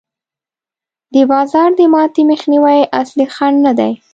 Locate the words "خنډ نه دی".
3.35-3.91